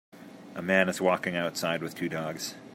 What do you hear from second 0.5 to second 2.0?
A man is walking outside with